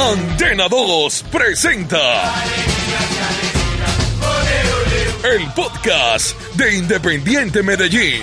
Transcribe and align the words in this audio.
Antena 0.00 0.66
2 0.66 1.24
presenta 1.30 2.32
el 5.22 5.52
podcast 5.54 6.40
de 6.56 6.78
Independiente 6.78 7.62
Medellín. 7.62 8.22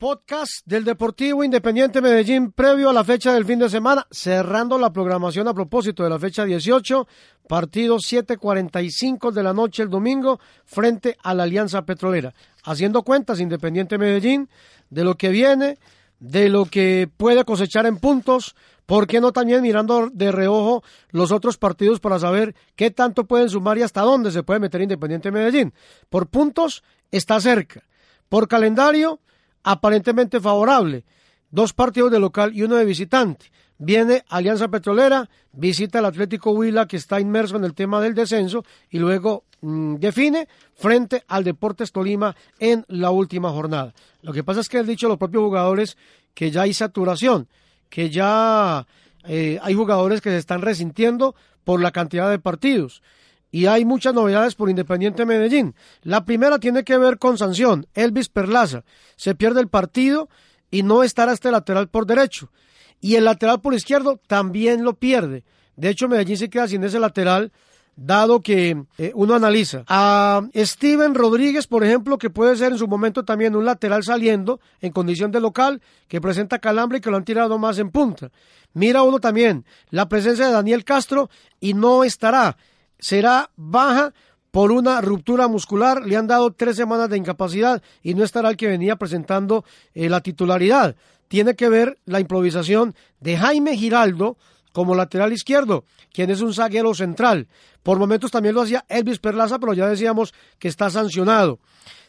Podcast 0.00 0.66
del 0.66 0.82
Deportivo 0.84 1.44
Independiente 1.44 2.02
Medellín 2.02 2.50
previo 2.50 2.90
a 2.90 2.92
la 2.92 3.04
fecha 3.04 3.32
del 3.32 3.44
fin 3.44 3.60
de 3.60 3.70
semana, 3.70 4.04
cerrando 4.10 4.76
la 4.76 4.92
programación 4.92 5.46
a 5.46 5.54
propósito 5.54 6.02
de 6.02 6.10
la 6.10 6.18
fecha 6.18 6.44
18, 6.44 7.06
partido 7.48 7.98
7.45 7.98 9.30
de 9.30 9.42
la 9.44 9.52
noche 9.52 9.84
el 9.84 9.90
domingo 9.90 10.40
frente 10.64 11.16
a 11.22 11.34
la 11.34 11.44
Alianza 11.44 11.82
Petrolera. 11.82 12.34
Haciendo 12.64 13.04
cuentas 13.04 13.38
Independiente 13.38 13.96
Medellín 13.96 14.48
de 14.90 15.04
lo 15.04 15.14
que 15.14 15.28
viene, 15.28 15.78
de 16.24 16.48
lo 16.48 16.64
que 16.64 17.06
puede 17.18 17.44
cosechar 17.44 17.84
en 17.84 17.98
puntos, 17.98 18.56
¿por 18.86 19.06
qué 19.06 19.20
no 19.20 19.32
también 19.32 19.60
mirando 19.60 20.08
de 20.10 20.32
reojo 20.32 20.82
los 21.10 21.30
otros 21.30 21.58
partidos 21.58 22.00
para 22.00 22.18
saber 22.18 22.54
qué 22.76 22.90
tanto 22.90 23.26
pueden 23.26 23.50
sumar 23.50 23.76
y 23.76 23.82
hasta 23.82 24.00
dónde 24.00 24.30
se 24.30 24.42
puede 24.42 24.58
meter 24.58 24.80
Independiente 24.80 25.30
Medellín? 25.30 25.74
Por 26.08 26.28
puntos 26.28 26.82
está 27.10 27.38
cerca, 27.40 27.84
por 28.30 28.48
calendario 28.48 29.20
aparentemente 29.64 30.40
favorable. 30.40 31.04
Dos 31.50 31.74
partidos 31.74 32.10
de 32.10 32.18
local 32.18 32.52
y 32.54 32.62
uno 32.62 32.76
de 32.76 32.86
visitante. 32.86 33.52
Viene 33.76 34.24
Alianza 34.28 34.68
Petrolera, 34.68 35.28
visita 35.52 35.98
el 35.98 36.06
Atlético 36.06 36.52
Huila 36.52 36.86
que 36.86 36.96
está 36.96 37.20
inmerso 37.20 37.56
en 37.56 37.64
el 37.64 37.74
tema 37.74 38.00
del 38.00 38.14
descenso 38.14 38.64
y 38.88 38.98
luego 38.98 39.44
define 39.64 40.48
frente 40.74 41.24
al 41.28 41.44
Deportes 41.44 41.92
Tolima 41.92 42.36
en 42.58 42.84
la 42.88 43.10
última 43.10 43.50
jornada. 43.50 43.94
Lo 44.22 44.32
que 44.32 44.44
pasa 44.44 44.60
es 44.60 44.68
que 44.68 44.78
han 44.78 44.86
dicho 44.86 45.08
los 45.08 45.18
propios 45.18 45.42
jugadores 45.42 45.96
que 46.34 46.50
ya 46.50 46.62
hay 46.62 46.74
saturación, 46.74 47.48
que 47.88 48.10
ya 48.10 48.86
eh, 49.26 49.58
hay 49.62 49.74
jugadores 49.74 50.20
que 50.20 50.30
se 50.30 50.38
están 50.38 50.62
resintiendo 50.62 51.34
por 51.64 51.80
la 51.80 51.92
cantidad 51.92 52.30
de 52.30 52.38
partidos 52.38 53.02
y 53.54 53.66
hay 53.66 53.84
muchas 53.84 54.12
novedades 54.12 54.56
por 54.56 54.68
Independiente 54.68 55.24
Medellín. 55.24 55.76
La 56.02 56.24
primera 56.24 56.58
tiene 56.58 56.82
que 56.82 56.98
ver 56.98 57.18
con 57.18 57.38
sanción. 57.38 57.86
Elvis 57.94 58.28
Perlaza 58.28 58.82
se 59.14 59.36
pierde 59.36 59.60
el 59.60 59.68
partido 59.68 60.28
y 60.72 60.82
no 60.82 61.04
estará 61.04 61.32
este 61.32 61.52
lateral 61.52 61.88
por 61.88 62.04
derecho. 62.04 62.50
Y 63.00 63.14
el 63.14 63.24
lateral 63.24 63.60
por 63.60 63.74
izquierdo 63.74 64.20
también 64.26 64.82
lo 64.82 64.94
pierde. 64.94 65.44
De 65.76 65.88
hecho, 65.88 66.08
Medellín 66.08 66.36
se 66.36 66.50
queda 66.50 66.66
sin 66.66 66.82
ese 66.82 66.98
lateral 66.98 67.52
dado 67.96 68.40
que 68.40 68.84
eh, 68.98 69.12
uno 69.14 69.34
analiza 69.34 69.84
a 69.86 70.42
Steven 70.54 71.14
Rodríguez, 71.14 71.66
por 71.66 71.84
ejemplo, 71.84 72.18
que 72.18 72.30
puede 72.30 72.56
ser 72.56 72.72
en 72.72 72.78
su 72.78 72.88
momento 72.88 73.24
también 73.24 73.56
un 73.56 73.64
lateral 73.64 74.02
saliendo 74.02 74.60
en 74.80 74.92
condición 74.92 75.30
de 75.30 75.40
local, 75.40 75.80
que 76.08 76.20
presenta 76.20 76.58
calambre 76.58 76.98
y 76.98 77.00
que 77.00 77.10
lo 77.10 77.16
han 77.16 77.24
tirado 77.24 77.58
más 77.58 77.78
en 77.78 77.90
punta. 77.90 78.30
Mira 78.72 79.02
uno 79.02 79.20
también 79.20 79.64
la 79.90 80.08
presencia 80.08 80.46
de 80.46 80.52
Daniel 80.52 80.84
Castro 80.84 81.30
y 81.60 81.74
no 81.74 82.04
estará 82.04 82.56
será 82.98 83.50
baja 83.56 84.14
por 84.50 84.70
una 84.70 85.00
ruptura 85.00 85.48
muscular, 85.48 86.06
le 86.06 86.16
han 86.16 86.26
dado 86.26 86.52
tres 86.52 86.76
semanas 86.76 87.10
de 87.10 87.16
incapacidad 87.16 87.82
y 88.02 88.14
no 88.14 88.22
estará 88.22 88.50
el 88.50 88.56
que 88.56 88.68
venía 88.68 88.96
presentando 88.96 89.64
eh, 89.94 90.08
la 90.08 90.20
titularidad. 90.20 90.94
Tiene 91.28 91.54
que 91.54 91.68
ver 91.68 91.98
la 92.04 92.20
improvisación 92.20 92.94
de 93.20 93.36
Jaime 93.36 93.76
Giraldo 93.76 94.36
como 94.74 94.96
lateral 94.96 95.32
izquierdo, 95.32 95.84
quien 96.12 96.30
es 96.30 96.40
un 96.40 96.52
zaguero 96.52 96.92
central. 96.94 97.46
Por 97.84 98.00
momentos 98.00 98.32
también 98.32 98.56
lo 98.56 98.62
hacía 98.62 98.84
Elvis 98.88 99.20
Perlaza, 99.20 99.60
pero 99.60 99.72
ya 99.72 99.86
decíamos 99.86 100.34
que 100.58 100.66
está 100.66 100.90
sancionado. 100.90 101.60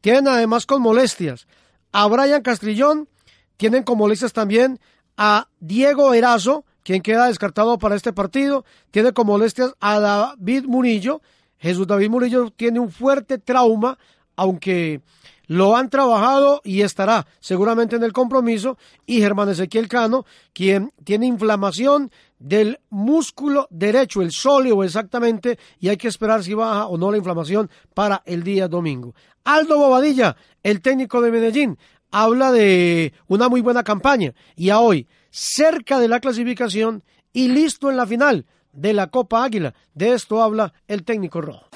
Tienen 0.00 0.26
además 0.26 0.66
con 0.66 0.82
molestias 0.82 1.46
a 1.92 2.08
Brian 2.08 2.42
Castrillón, 2.42 3.08
tienen 3.56 3.84
con 3.84 3.96
molestias 3.96 4.32
también 4.32 4.80
a 5.16 5.46
Diego 5.60 6.12
Erazo, 6.14 6.64
quien 6.82 7.00
queda 7.00 7.28
descartado 7.28 7.78
para 7.78 7.94
este 7.94 8.12
partido. 8.12 8.64
Tiene 8.90 9.12
como 9.12 9.34
molestias 9.34 9.74
a 9.78 10.00
David 10.00 10.64
Murillo. 10.64 11.22
Jesús 11.58 11.86
David 11.86 12.10
Murillo 12.10 12.50
tiene 12.50 12.80
un 12.80 12.90
fuerte 12.90 13.38
trauma, 13.38 13.98
aunque 14.34 15.00
lo 15.48 15.76
han 15.76 15.90
trabajado 15.90 16.60
y 16.62 16.82
estará 16.82 17.26
seguramente 17.40 17.96
en 17.96 18.04
el 18.04 18.12
compromiso. 18.12 18.78
Y 19.06 19.20
Germán 19.20 19.48
Ezequiel 19.48 19.88
Cano, 19.88 20.24
quien 20.52 20.92
tiene 21.02 21.26
inflamación 21.26 22.12
del 22.38 22.78
músculo 22.90 23.66
derecho, 23.70 24.22
el 24.22 24.30
sóleo 24.30 24.84
exactamente, 24.84 25.58
y 25.80 25.88
hay 25.88 25.96
que 25.96 26.06
esperar 26.06 26.44
si 26.44 26.54
baja 26.54 26.86
o 26.86 26.96
no 26.96 27.10
la 27.10 27.16
inflamación 27.16 27.68
para 27.94 28.22
el 28.26 28.44
día 28.44 28.68
domingo. 28.68 29.14
Aldo 29.42 29.78
Bobadilla, 29.78 30.36
el 30.62 30.80
técnico 30.80 31.20
de 31.20 31.32
Medellín, 31.32 31.78
habla 32.10 32.52
de 32.52 33.12
una 33.26 33.48
muy 33.48 33.60
buena 33.60 33.82
campaña 33.82 34.34
y 34.54 34.70
a 34.70 34.78
hoy 34.78 35.08
cerca 35.30 35.98
de 35.98 36.08
la 36.08 36.20
clasificación 36.20 37.02
y 37.32 37.48
listo 37.48 37.90
en 37.90 37.96
la 37.96 38.06
final 38.06 38.46
de 38.72 38.92
la 38.92 39.08
Copa 39.08 39.44
Águila. 39.44 39.74
De 39.94 40.12
esto 40.12 40.42
habla 40.42 40.72
el 40.86 41.04
técnico 41.04 41.40
rojo. 41.40 41.68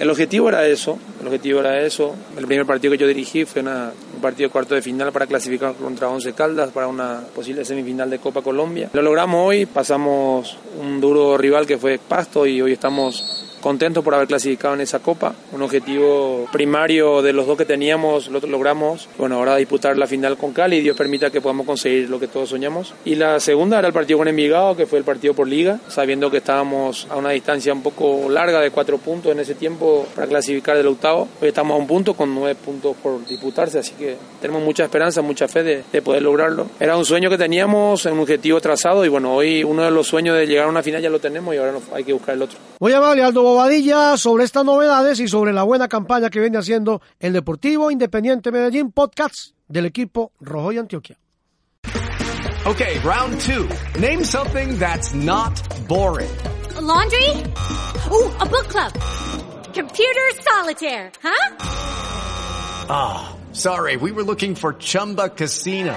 El 0.00 0.08
objetivo 0.08 0.48
era 0.48 0.66
eso, 0.66 0.98
el 1.20 1.26
objetivo 1.26 1.60
era 1.60 1.78
eso. 1.82 2.16
El 2.34 2.46
primer 2.46 2.64
partido 2.64 2.92
que 2.92 2.96
yo 2.96 3.06
dirigí 3.06 3.44
fue 3.44 3.60
una, 3.60 3.92
un 4.14 4.22
partido 4.22 4.48
de 4.48 4.52
cuarto 4.52 4.74
de 4.74 4.80
final 4.80 5.12
para 5.12 5.26
clasificar 5.26 5.74
contra 5.74 6.08
Once 6.08 6.32
Caldas 6.32 6.70
para 6.70 6.88
una 6.88 7.20
posible 7.34 7.66
semifinal 7.66 8.08
de 8.08 8.18
Copa 8.18 8.40
Colombia. 8.40 8.88
Lo 8.94 9.02
logramos 9.02 9.46
hoy, 9.46 9.66
pasamos 9.66 10.56
un 10.80 11.02
duro 11.02 11.36
rival 11.36 11.66
que 11.66 11.76
fue 11.76 11.98
Pasto 11.98 12.46
y 12.46 12.62
hoy 12.62 12.72
estamos 12.72 13.39
contentos 13.60 14.02
por 14.02 14.14
haber 14.14 14.28
clasificado 14.28 14.74
en 14.74 14.80
esa 14.80 14.98
copa. 14.98 15.34
Un 15.52 15.62
objetivo 15.62 16.48
primario 16.52 17.22
de 17.22 17.32
los 17.32 17.46
dos 17.46 17.56
que 17.56 17.64
teníamos 17.64 18.28
lo 18.28 18.40
logramos. 18.40 19.08
Bueno, 19.18 19.36
ahora 19.36 19.56
disputar 19.56 19.96
la 19.96 20.06
final 20.06 20.36
con 20.36 20.52
Cali 20.52 20.80
Dios 20.80 20.96
permita 20.96 21.30
que 21.30 21.40
podamos 21.40 21.66
conseguir 21.66 22.08
lo 22.08 22.18
que 22.18 22.28
todos 22.28 22.48
soñamos. 22.48 22.94
Y 23.04 23.14
la 23.14 23.40
segunda 23.40 23.78
era 23.78 23.88
el 23.88 23.94
partido 23.94 24.18
con 24.18 24.28
Envigado, 24.28 24.76
que 24.76 24.86
fue 24.86 24.98
el 24.98 25.04
partido 25.04 25.34
por 25.34 25.46
liga, 25.46 25.78
sabiendo 25.88 26.30
que 26.30 26.38
estábamos 26.38 27.06
a 27.10 27.16
una 27.16 27.30
distancia 27.30 27.72
un 27.72 27.82
poco 27.82 28.28
larga 28.28 28.60
de 28.60 28.70
cuatro 28.70 28.98
puntos 28.98 29.32
en 29.32 29.40
ese 29.40 29.54
tiempo 29.54 30.06
para 30.14 30.26
clasificar 30.26 30.76
del 30.76 30.86
octavo. 30.86 31.28
Hoy 31.40 31.48
estamos 31.48 31.74
a 31.74 31.78
un 31.78 31.86
punto 31.86 32.14
con 32.14 32.34
nueve 32.34 32.54
puntos 32.54 32.96
por 33.02 33.24
disputarse, 33.26 33.78
así 33.78 33.92
que 33.92 34.16
tenemos 34.40 34.62
mucha 34.62 34.84
esperanza, 34.84 35.22
mucha 35.22 35.48
fe 35.48 35.62
de, 35.62 35.84
de 35.92 36.02
poder 36.02 36.22
lograrlo. 36.22 36.66
Era 36.78 36.96
un 36.96 37.04
sueño 37.04 37.30
que 37.30 37.38
teníamos, 37.38 38.04
un 38.06 38.20
objetivo 38.20 38.60
trazado 38.60 39.04
y 39.04 39.08
bueno, 39.08 39.34
hoy 39.34 39.64
uno 39.64 39.82
de 39.82 39.90
los 39.90 40.06
sueños 40.06 40.36
de 40.36 40.46
llegar 40.46 40.66
a 40.66 40.68
una 40.68 40.82
final 40.82 41.02
ya 41.02 41.10
lo 41.10 41.18
tenemos 41.18 41.54
y 41.54 41.58
ahora 41.58 41.74
hay 41.94 42.04
que 42.04 42.12
buscar 42.12 42.34
el 42.34 42.42
otro. 42.42 42.58
Voy 42.78 42.92
a 42.92 42.96
hablarle 42.96 43.22
Aldo 43.22 43.42
Bobadilla 43.50 44.16
sobre 44.16 44.44
estas 44.44 44.64
novedades 44.64 45.18
y 45.18 45.26
sobre 45.26 45.52
la 45.52 45.64
buena 45.64 45.88
campaña 45.88 46.30
que 46.30 46.38
viene 46.38 46.56
haciendo 46.56 47.02
el 47.18 47.32
Deportivo 47.32 47.90
Independiente 47.90 48.52
Medellín 48.52 48.92
Podcast 48.92 49.56
del 49.66 49.86
equipo 49.86 50.30
Rojo 50.40 50.70
y 50.70 50.78
Antioquia. 50.78 51.18
Okay, 52.64 53.00
round 53.00 53.40
two. 53.40 53.68
Name 53.98 54.22
something 54.22 54.78
that's 54.78 55.12
not 55.14 55.60
boring. 55.88 56.30
A 56.76 56.80
laundry? 56.80 57.28
Ooh, 58.12 58.30
a 58.38 58.46
book 58.46 58.68
club. 58.68 58.92
Computer 59.74 60.30
solitaire, 60.42 61.10
huh? 61.20 61.56
Ah, 62.88 63.36
sorry, 63.52 63.96
we 63.96 64.12
were 64.12 64.22
looking 64.22 64.54
for 64.54 64.74
Chumba 64.74 65.28
Casino. 65.30 65.96